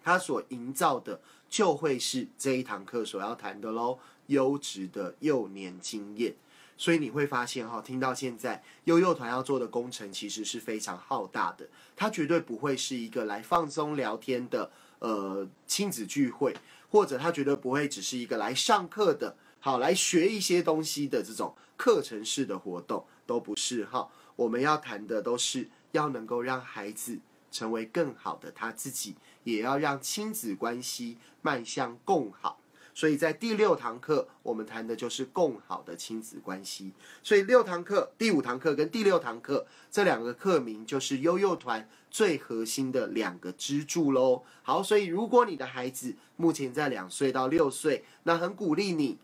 [0.01, 6.35] 它所营造的就会是这一堂课所要谈的喽，优质的幼年经验。
[6.79, 16.55] 所以你会发现哈，听到现在幼幼团要做的工程其实是非常浩大的，它绝对不会是一个来放松聊天的呃亲子聚会，
[16.89, 24.09] 或者它绝对不会只是一个来上课的，好来学一些东西的这种课程式的活动，都不是哈。
[24.37, 25.69] 我们要谈的都是。
[25.91, 27.17] 要能够让孩子
[27.51, 32.59] 成为更好的他自己，也要让亲子关系迈向更好。
[32.99, 36.91] 所以在第六堂课，我们谈的就是共好的亲子关系。
[37.23, 44.43] 所以六堂课，第五堂课跟第六堂课这两个课名就是悠悠团最核心的两个支柱喽。
[44.63, 49.17] 好，所以如果你的孩子目前在两岁到六岁，那很鼓励你。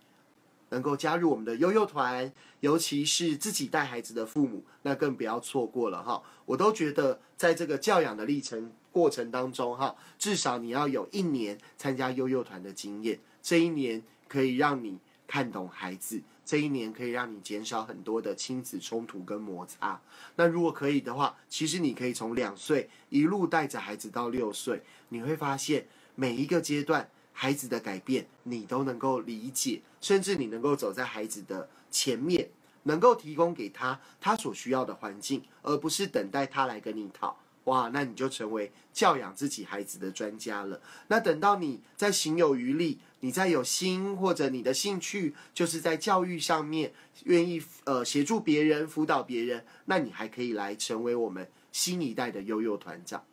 [0.69, 6.21] 能够加入我们的悠悠团，尤其是自己带孩子的父母，那更不要错过了哈。
[6.45, 20.01] 我都觉得，在这个教养的历程过程当中哈，至少你要有一年参加悠悠团的经验，这一年可以让你看懂孩子，这一年可以让你减少很多的亲子冲突跟摩擦。
[20.35, 27.07] 那如果可以的话，其实你可以从两岁一路带着孩子到六岁，你会发现每一个阶段。
[27.37, 32.49] 孩子的改变，你都能够理解，甚至你能够走在孩子的前面，
[32.83, 37.37] 能够提供给他他所需要的环境，而不是等待他来跟你讨。
[37.65, 40.79] 哇，那你就成为教养自己孩子的专家了。
[41.07, 53.23] 那等到你在行有余力，你在有心或者你的兴趣就是在教育上面愿意呃协助别人辅导别人，那你还可以来成为我们新一代的悠悠团长。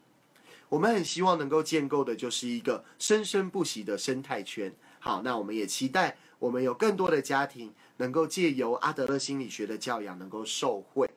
[0.71, 4.73] 我们很希望能够建构的就是一个生生不息的生态圈。
[4.99, 11.11] 好，那我们也期待我们有更多的家庭能够借由阿德勒心理学的教养能够受惠。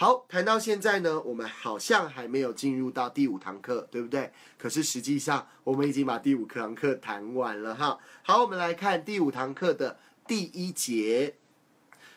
[0.00, 4.32] 好，谈到现在呢，我们好像还没有进入到第五堂课，对不对？
[4.56, 7.98] 可是实际上我们已经把第五堂课谈完了哈。
[8.22, 11.34] 好，我们来看第五堂课的第一节，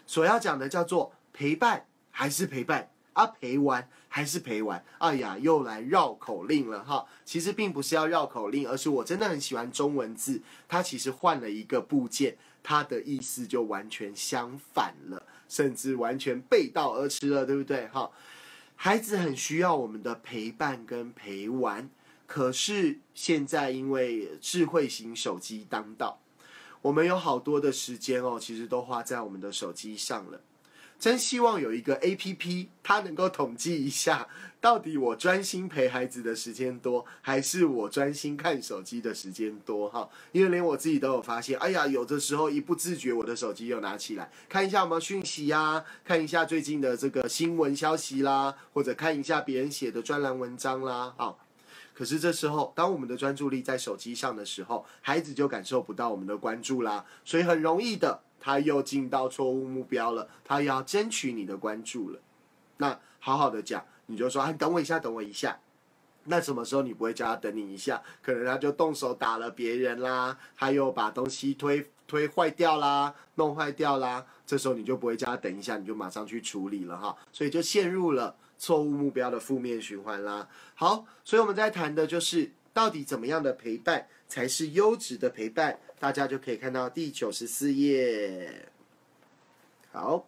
[0.06, 3.26] 所要讲的叫做陪伴还是陪伴啊？
[3.26, 3.90] 陪玩。
[4.14, 7.06] 还是陪玩，哎呀，又来绕口令了哈。
[7.24, 17.88] 其实并不是要绕口令，而是我真的很喜欢中文字，它其实换了一个部件，它的意思就完全相反了，甚至完全背道而驰了，对不对？
[17.88, 18.12] 哈，
[18.76, 21.90] 孩子很需要我们的陪伴跟陪玩，
[22.28, 26.20] 可是现在因为智慧型手机当道，
[26.82, 30.42] 我们有好多的时间哦，其实都花在我们的手机上了。
[31.02, 34.28] 真希望有一个 A P P，它能够统计一下，
[34.62, 39.90] 到底我专心陪孩子的时间多，还是我专心看手机的时间多？
[39.90, 51.34] 哈，因为连我自己都有发现，哎呀，有的时候一不自觉，我的手机又拿起来看一下有没有讯息呀，看一下最近的这个新闻消息啦，或者看一下别人写的专栏文章啦，啊。
[51.96, 58.22] 可是这时候，当我们的专注力在手机上的时候，孩子就感受不到我们的关注啦，所以很容易的。
[58.42, 62.20] 他又进到错误目标了，他要争取你的关注了。
[62.78, 65.60] 那好好的讲，你就说：“哎，等我一下，等我一下。”
[66.26, 68.02] 那什么时候你不会叫他等你一下？
[68.22, 74.26] 可能他就动手打了别人啦，他又把东西推推坏掉啦，弄坏掉啦。
[74.46, 77.16] 这时候你就不会叫他等一下，你就马上去处理了哈。
[77.32, 80.48] 所以就陷入了错误目标的负面循环啦。
[80.76, 85.78] 好，所以我们在谈的就是到底怎么样的陪伴才是优质的陪伴。
[86.00, 88.70] 大家就可以看到第九十四页。
[89.92, 90.26] 好，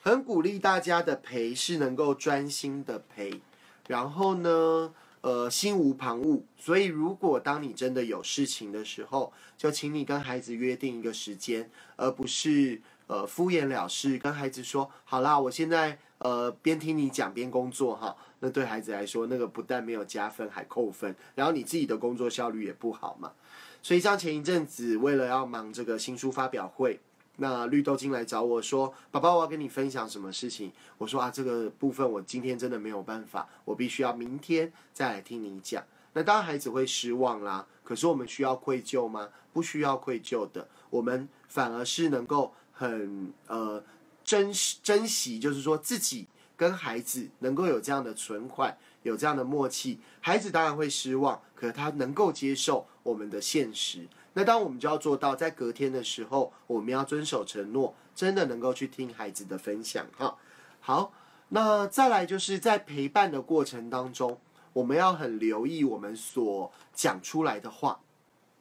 [0.00, 3.42] 很鼓励大家的陪是能够专心的陪，
[3.88, 6.42] 然后呢，呃，心无旁骛。
[6.56, 18.16] 所以，如果当你真的有事情的时候，就请你跟孩子约定一个时间，而不是呃敷衍了事，跟孩子说好啦，我现在呃边听你讲边工作哈。
[18.40, 23.32] 那对孩子来说，那个不但没有加分，还扣分，然后你自己的工作效率也不好嘛。
[23.82, 27.00] 所以像前一阵子，为了要忙这个新书发表会，
[27.36, 35.82] 那绿豆精来找我说：“宝宝，我要跟你分享什么事情？”我说：“啊，这个部分我今天真的没有办法，我必须要明天再来听你讲。”
[36.14, 37.66] 那当然孩子会失望啦。
[37.84, 39.28] 可是我们需要愧疚吗？
[39.52, 43.82] 不需要愧疚的，我们反而是能够很呃
[44.26, 46.26] 珍惜珍惜，就是说自己。
[46.58, 54.08] 跟孩子能够有这样的存款，有这样的默契，孩子当然会失望，可他能够接受我们的现实。
[54.32, 60.06] 那当我们就要做到，在隔天的时候，我们要遵守承诺，真的能够去听孩子的分享。
[60.16, 60.38] 哈，
[60.80, 61.12] 好，
[61.50, 64.40] 那再来就是在陪伴的过程当中，
[64.72, 68.00] 我们要很留意我们所讲出来的话，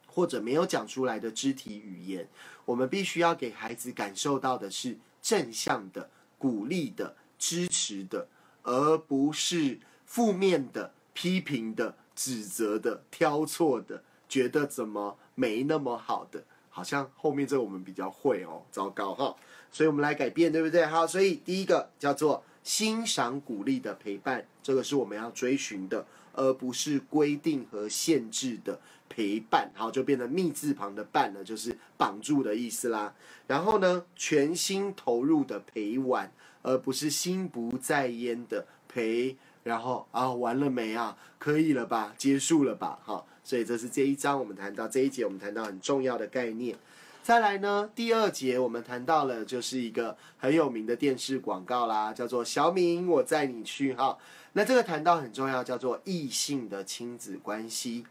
[0.05, 2.27] 或者没有讲出来的肢体语言，
[2.65, 7.15] 我们必须要给孩子感受到的是正向的、鼓励的。
[7.37, 8.29] 支持的，
[8.63, 19.35] 而不是负面的、批评的、指责的、挑错的，觉得怎么没那么好的，好像后面这个我们比较会哦，糟糕哈，
[19.69, 20.85] 所以我们来改变，对不对？
[20.85, 26.05] 好，所以第一个叫做欣赏、鼓励的陪伴，这个是我们要追寻的，
[26.35, 29.71] 而不是规定和限制的陪伴。
[29.73, 33.13] 好，就变成密字旁的伴呢，就是绑住的意思啦。
[33.47, 36.31] 然后呢，全心投入的陪玩。
[36.67, 41.15] 而不是心不在焉的陪，然后啊完了没啊？
[41.37, 42.15] 可以了吧？
[42.17, 42.97] 结束了吧？
[43.05, 46.75] 哈，所以这是这一章我们谈到这一节，我们谈到很重要的概念。
[47.25, 54.15] 再来呢，第二节我们谈到了就是一个很有名的电视广告啦，叫做“小敏我载你去”哈。
[54.53, 58.05] 那这个谈到很重要，叫做异性的亲子关系。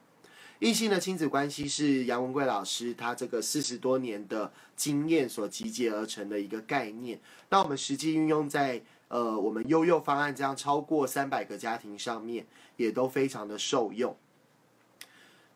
[0.58, 7.20] 异性的亲子关系是杨文贵老师他这个四十多年的经验所集结而成的一个概念。
[7.50, 12.44] 那我们实际运用在呃我们悠悠方案这样超过三百个家庭上面，
[12.76, 14.16] 也都非常的受用。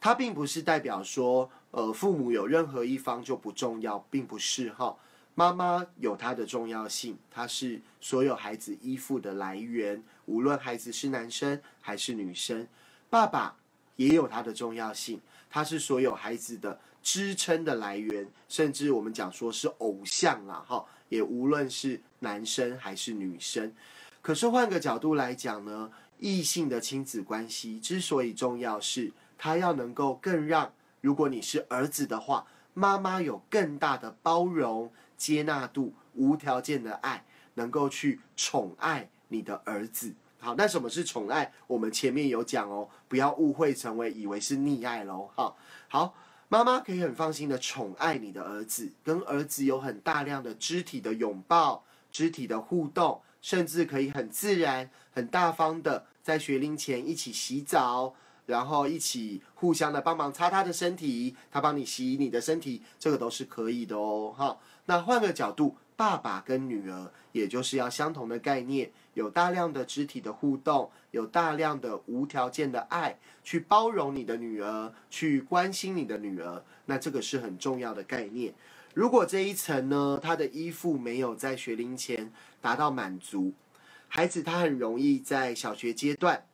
[0.00, 4.96] 它并不是代表说呃父母有任何一方就不重要，并不是哈。
[5.35, 12.66] 妈妈有她的重要性，她是所有孩子依附的来源，无论孩子是男生还是女生，
[13.09, 13.57] 爸爸。
[13.96, 23.74] 也有它的重要性，它是所有孩子的支撑的来源，甚至我们讲说是偶像啦，哈，也无论是男生还是女生。
[24.22, 40.14] 可是换个角度来讲呢，异性的亲子关系之所以重要，是它要能够更让，如果你是儿子的话，妈妈有更大的包容、接纳度、无条件的爱，能够去宠爱你的儿子。
[40.40, 41.52] 好，那什么是宠爱？
[41.66, 45.28] 我们前面有讲哦，不要误会成为以为是溺爱喽。
[45.34, 45.54] 哈，
[45.88, 46.14] 好，
[46.48, 58.14] 妈妈可以很放心的宠爱你的儿子，跟儿子有很大量的肢体的拥抱、肢体的互动，甚至可以很自然、很大方的在学龄前一起洗澡，
[58.48, 64.34] 然后一起互相的帮忙擦他的身体，他帮你洗你的身体，这个都是可以的哦。
[64.37, 65.76] 哈，那换个角度。
[65.98, 78.54] 爸爸跟女儿，也就是要相同的概念，有大量的肢体的互动，有大量的无条件的爱，去包容你的女儿，去关心你的女儿，那这个是很重要的概念。
[78.94, 83.52] 如果这一层呢，他的依附没有在学龄前达到满足，
[84.06, 86.44] 孩子他很容易在小学阶段，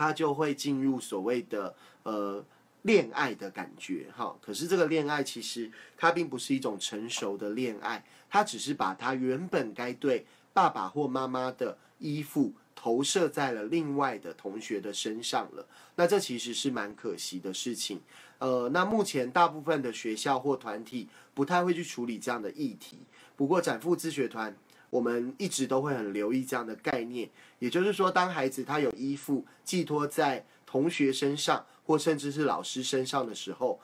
[0.00, 2.42] 他就会进入所谓的呃。
[2.84, 15.66] 恋爱的感觉，哈，可是这个恋爱其实它并不是一种成熟的恋爱，它只是把它原本该对爸爸或妈妈的依附投射在了另外的同学的身上了。
[15.94, 18.00] 那这其实是蛮可惜的事情。
[18.38, 23.00] 呃，那目前大部分的学校或团体不太会去处理这样的议题。
[23.36, 24.56] 不过展富自学团，
[24.90, 31.64] 我们一直都会很留意这样的概念，也就是说，当孩子他有依附寄托在同学身上。
[31.86, 33.80] 或甚至是老师身上的时候，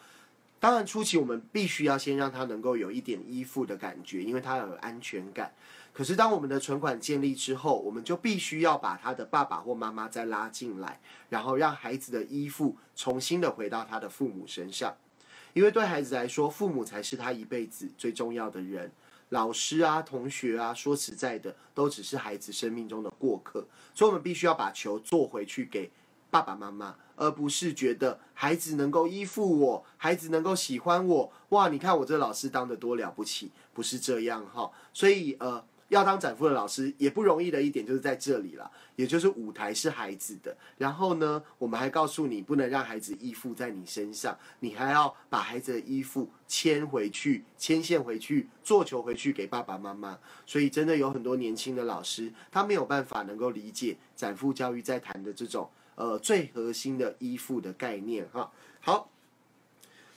[0.61, 5.53] 当然初期我们必须要先让他能够有一点依附的感觉，因为他有安全感。
[5.93, 14.97] 可是当我们的存款建立之后，我们就必须要把他的爸爸或妈妈再拉进来，然后让孩子的依附重新的回到他的父母身上。
[15.53, 18.93] 因为对孩子来说，父母才是他一辈子最重要的人。
[19.31, 23.67] 老师啊、同学啊，说实在的，都只是孩子生命中的过客。
[23.95, 25.91] 所以，我们必须要把球做回去给。
[26.29, 31.69] 爸爸妈妈，而不是觉得孩子能够依附我，孩子能够喜欢我，哇！
[31.69, 34.71] 你看我这老师当的多了不起，不是这样哈。
[34.93, 50.19] 所以呃，要当展父的老师也不容易的一点就是在这里了，也就是舞台是孩子的，然后呢，我们还告诉你不能让孩子依附在你身上，你还要把孩子的衣服牵回去、牵线回去、做球回去给爸爸妈妈。
[50.45, 58.51] 所以真的有很多年轻的老师，他没有办法能够理解展父教育在谈的这种呃最核心的依附的概念哈。
[58.81, 59.11] 好。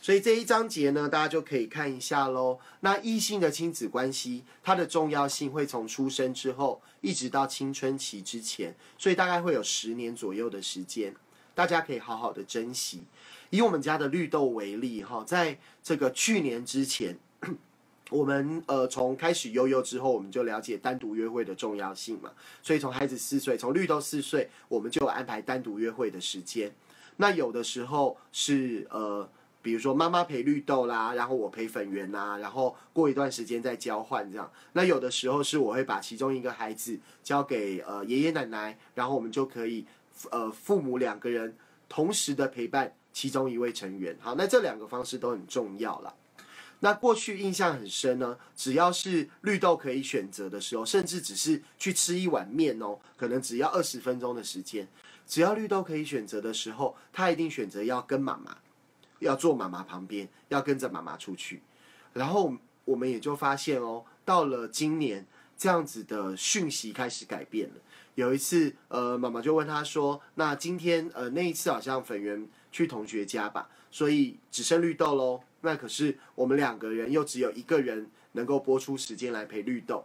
[0.02, 2.58] 所以这一章节呢，大家就可以看一下喽。
[2.80, 11.14] 那异性的亲子关系，它的重要性会从出生之后一直到青春期之前，所以大概会有十年左右的时间，
[11.54, 13.04] 大家可以好好的珍惜。
[13.50, 17.20] 以我们家的绿豆为例，哈，在这个去年之前，
[18.10, 22.32] 我们呃从开始悠悠之后，我们就了解单独约会的重要性嘛。
[22.64, 26.74] 所以从孩子四岁，从绿豆四岁，我们就安排单独约会的时间。
[27.18, 29.30] 那有的时候是呃。
[29.70, 34.52] 比如说妈妈陪绿豆啦，然后我陪粉圆呐，然后过一段时间再交换这样。
[34.74, 39.86] 那有的时候是我会把其中一个孩子交给呃爷爷奶奶，然后我们就可以
[40.32, 41.56] 呃父母两个人
[41.88, 44.18] 同时的陪伴其中一位成员。
[44.20, 46.16] 好，那这两个方式都很重要了。
[46.80, 54.88] 那过去印象很深呢，只要是绿豆可以选择的时候，甚至只是去吃一碗面哦，可能只要二十分钟的时间，
[55.28, 58.58] 只要绿豆可以选择的时候，他一定选择要跟妈妈。
[59.20, 61.62] 要坐妈妈旁边，要跟着妈妈出去，
[62.14, 62.54] 然后
[62.86, 65.26] 我们也就发现哦，到了今年
[65.58, 67.76] 这样子的讯息开始改变了。
[68.16, 75.42] 有一次，呃，妈妈就问他说：“那今天，呃，那一次好像粉圆去同学家吧，所以只剩绿豆喽。
[75.62, 80.04] 那可是我们两个人又只有一个人能够播出时间来陪绿豆，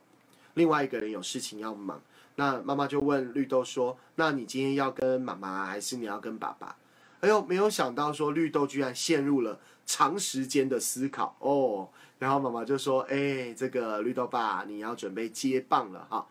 [0.54, 2.00] 另外一个人有事情要忙。
[2.36, 6.76] 那妈妈就问绿豆说：那你今天要跟妈妈，还是你要跟爸爸？”
[7.24, 11.88] 哎呦，没有想到说绿豆居然陷入了长时间的思考哦。
[12.18, 16.26] 然后妈妈就说：“哎，这个绿豆爸，你要准备接棒了哈。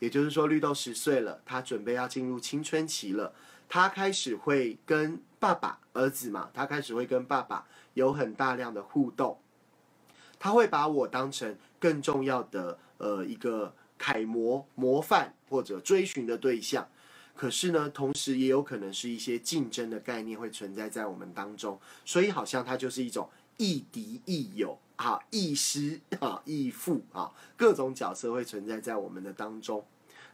[0.00, 3.32] 也就是说，绿豆十岁了，他准备要进入青春期了。
[3.68, 7.64] 他开始会跟爸爸儿子嘛，他开始会跟爸爸
[7.94, 9.38] 有很大量的互动。
[10.40, 16.88] 他会把我当成更重要的呃一个楷模、模范或者追寻的对象。”
[17.36, 29.84] 可是呢，同时也有可能是一些竞争的概念会存在在我们当中，所以好像它就是一种亦敌亦友啊，亦师啊，亦父啊，各种角色会存在在我们的当中。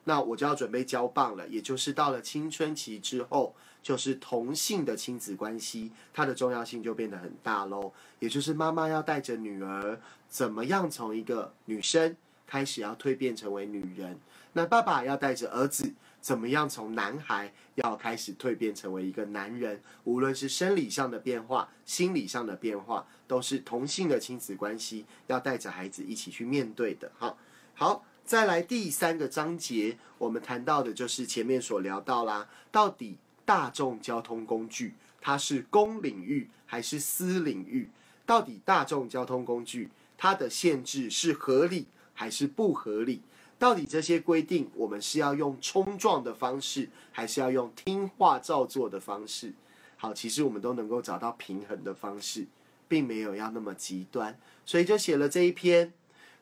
[0.05, 7.93] 那我就要准备交棒了，也就是到了青春期之后，就是同性的亲子关系，它的重要性就变得很大喽。
[8.19, 9.99] 也就是妈妈要带着女儿，
[10.29, 12.15] 怎么样从一个女生
[12.47, 14.19] 开始要蜕变成为女人，
[14.53, 15.93] 那爸爸要带着儿子。
[16.21, 19.81] 怎么样从男孩要开始蜕变成为一个男人？
[20.05, 27.11] 无论是生理上的变化、心理上的变化，都是同性的亲子关系要带着孩子一起去面对的。
[27.19, 27.37] 哈，
[27.75, 37.89] 好，再来第三个章节，我们谈到的就是前面所聊到啦，到底大众交通工具它是公领域还是私领域？
[38.27, 43.23] 到底大众交通工具它的限制是合理还是不合理？
[43.61, 49.53] 到底这些规定，我们是要用冲撞的方式，还是要用听话照做的方式？
[49.99, 52.47] 好，其实我们都能够找到平衡的方式，
[52.89, 55.93] 并没有要那么极端，所以就写了这一篇。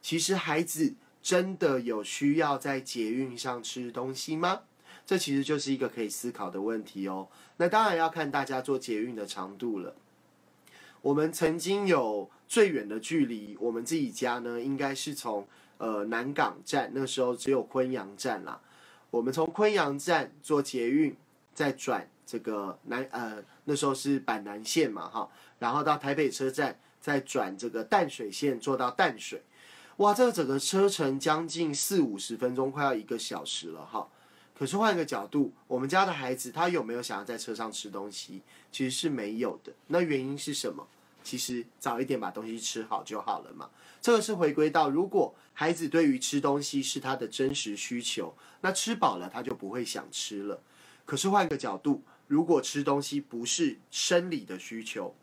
[0.01, 4.61] 其实孩子真的有需要在捷运上吃东西吗？
[5.05, 7.27] 这其实就是一个可以思考的问题哦。
[7.57, 9.97] 那当然要看大家做捷运的长度了。
[11.03, 15.49] 我们曾经有最远的距离，我们自己家呢，应该是从。
[15.79, 18.61] 呃，南港站那时候只有昆阳站啦。
[19.11, 21.17] 我们从昆阳站坐捷运，
[21.55, 29.43] 再转这个南呃那时候是板南线嘛哈，然后到台北车站，再转这个淡水线坐到淡水。
[29.97, 34.07] 哇，这个整个车程将近四五十分钟，快要一个小时了哈。
[34.57, 38.43] 可是换个角度，我们家的孩子他有没有想要在车上吃东西？
[38.71, 39.73] 其实是没有的。
[39.87, 40.87] 那原因是什么？
[41.23, 43.69] 其实早一点把东西吃好就好了嘛。
[44.01, 50.63] 这个是回归到，如果孩子对于吃东西是他的真实需求，那吃饱了他就不会想吃了。
[51.05, 55.15] 可是换个角度，如果吃东西不是生理的需求，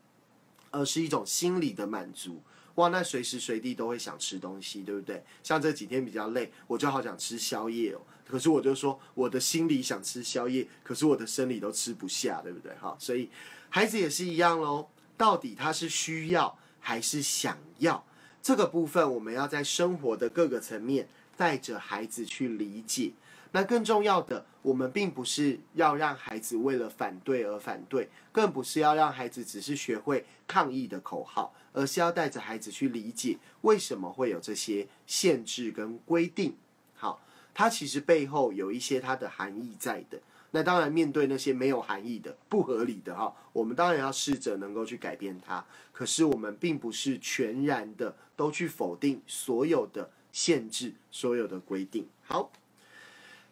[0.71, 2.41] 而是一种心理的满足，
[2.75, 5.23] 哇，那随时随地都会想吃东西，对不对？
[5.41, 8.01] 像这几天比较累，我就好想吃宵夜哦。
[8.27, 12.73] 可是我就说，我的心里想吃宵夜，可是我的生理都吃不下，对不对？
[12.81, 13.29] 哈，所以
[13.69, 14.89] 孩子也是一样喽。
[15.17, 18.05] 到底他是需要还是想要？
[18.41, 23.11] 这个部分我们要在生活的各个层面带着孩子去理解。
[23.51, 36.55] 那更重要的，我们并不是要让孩子为了反对而反对，更不是要让孩子只是学会抗议的口号，而是要带着孩子去理解为什么会有这些限制跟规定。
[36.95, 37.21] 好
[37.53, 40.19] 它其实背后有一些它的含义在的。
[40.55, 45.65] 那当然，面对那些没有含义的、不合理的哈，我们当然要试着能够去改变它。
[45.91, 52.07] 可是我们并不是全然的都去否定所有的限制、所有的规定。
[52.23, 52.49] 好，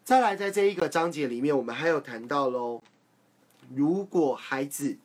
[0.05, 2.81] 再来，在这一个章节里面，我们还有谈到喽，
[3.75, 4.97] 如果孩子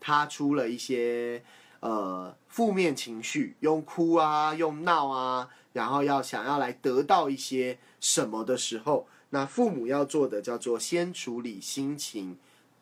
[0.00, 1.42] 他出了一些
[1.80, 9.06] 呃负面情绪，用哭啊、用闹啊，然后要想要来得到一些什么的时候。
[9.34, 12.36] 那父母要做的叫做先处理心情，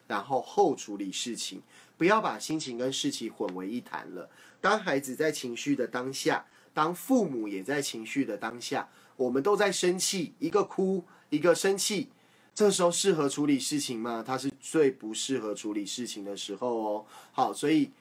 [0.09, 1.63] 然后后处理事情，
[1.97, 4.29] 不要把心情跟事情混为一谈了。
[4.61, 6.45] 当孩子在情绪的当下，
[6.75, 12.09] 当父母也在情绪的当下，我们都在生气，一个哭，一个生气，
[12.53, 14.25] 这时候适合处理事情吗？
[14.27, 17.07] 他是最不适合处理事情的时候哦。
[17.31, 17.93] 好，所以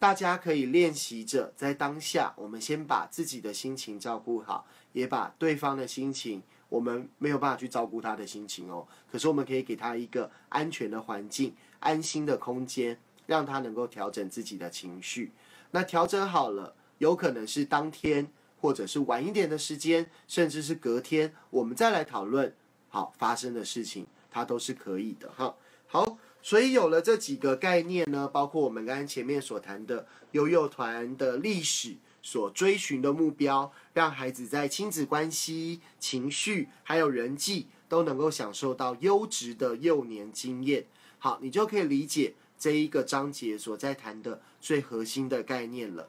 [0.00, 6.42] 大家可以练习着在当下，我们先把自己的心情照顾好，也把对方的心情。
[6.72, 15.32] 我们没有办法去照顾他的心情哦，可是我们可以给他一个安全的环境、安心的空间，让他能够调整自己的情绪。
[15.72, 18.26] 那调整好了，有可能是当天，
[18.58, 22.54] 或者是晚一点的时间，甚至是隔天，我们再来讨论
[22.88, 25.54] 好发生的事情，它都是可以的哈。
[25.86, 31.96] 好，所以有了这几个概念呢，包括我们刚刚前面所谈的悠悠团的历史。
[32.22, 40.86] 所追寻的目标，让孩子在亲子关系、情绪还有人际都能够享受到优质的幼年经验。
[41.18, 46.08] 好，你就可以理解这一个章节所在谈的最核心的概念了。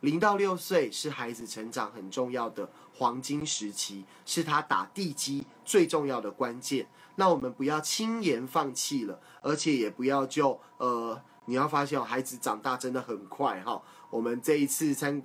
[0.00, 6.86] 零到六岁是孩子成长很重要的黄金时期，是他打地基最重要的关键。
[7.14, 13.80] 那我们不要轻言放弃了，而且也不要就呃，你要发现孩子长大真的很快哈。
[14.10, 15.22] 我们这一次参。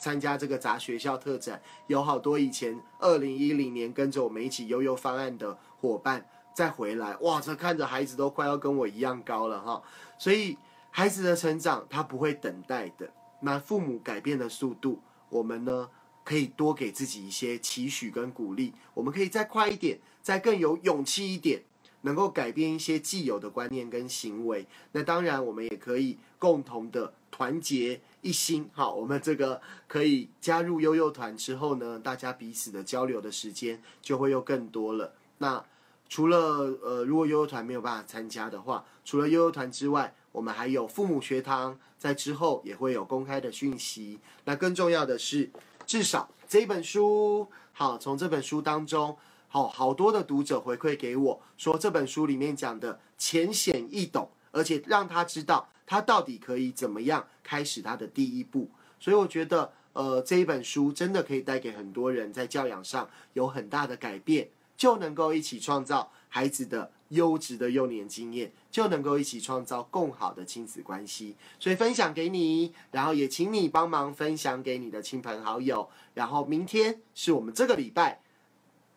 [0.00, 9.82] 参加这个杂学校特展，有好多以前二零一零年跟着我们一起悠悠方案的伙伴再回来，哇，这看着孩子都快要跟我一样高了哈。
[10.18, 10.56] 所以
[10.90, 14.98] 孩子的成长他不会等待的，那父母改变的速度，
[15.28, 15.90] 我们呢
[16.24, 21.60] 可以多给自己一些期许跟鼓励，我们可以再快一点，再更有勇气一点，
[22.00, 24.66] 能够改变一些既有的观念跟行为。
[24.92, 27.12] 那当然，我们也可以共同的。
[27.32, 35.14] 团结一心，好，我们这个可以加入悠悠团之后呢，大家彼此的交流的时间就会又更多了。
[35.38, 35.64] 那
[36.08, 36.38] 除了
[36.82, 44.18] 呃，如果悠悠团没有办法参加的话，除了悠悠团之外，我们还有父母学堂，在之后也会有公开的讯息。
[44.44, 45.50] 那更重要的是，
[45.86, 49.16] 至少这本书，好，从这本书当中，
[49.48, 55.68] 好好多的读者回馈给我说，这本书里面讲的浅显易懂，而且让他知道。
[55.90, 58.70] 他到底可以怎么样开始他的第一步？
[59.00, 71.34] 所以我觉得，呃，这一本书真的可以带给很多人在教养上有很大的改变，就能够一起创造孩子的优质的幼年经验，就能够一起创造更好的亲子关系。
[71.58, 75.90] 所以分享给你，然后也请你帮忙分享给你的亲朋好友。
[76.14, 78.20] 然后明天是我们这个礼拜。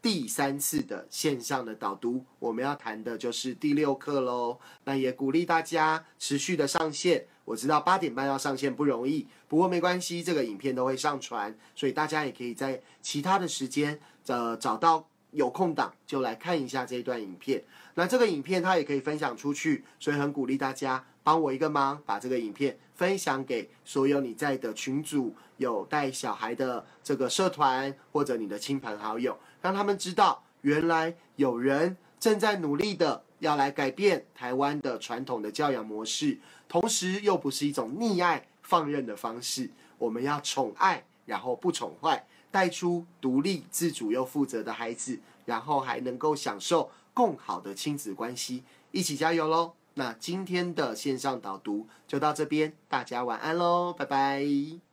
[0.04, 4.60] 第三次的线上的导读，我们要谈的就是第六课喽。
[4.84, 7.26] 那也鼓励大家持续的上线。
[7.45, 13.97] 我知道八点半要上线不容易，不过没关系，这个影片都会上传，所以大家也可以在其他的时间，
[14.28, 17.64] 呃，找到有空档就来看一下这一段影片。
[17.93, 29.39] 那这个影片它也可以分享出去，所以很鼓励大家帮我一个忙，把这个影片分享给所有你在的群组有带小孩的这个社团或者你的亲朋好友。
[29.64, 36.38] 让他们知道，原来有人正在努力的要来改变台湾的传统的教养模式，
[36.68, 39.72] 同时又不是一种溺爱放任的方式。
[39.97, 48.66] 我们要宠爱，然后不宠坏，带出独立自主又负责的孩子，然后还能够享受更好的亲子关系。
[48.91, 49.76] 一起加油喽！
[49.93, 54.93] 那今天的线上导读就到这边，大家晚安喽，拜拜。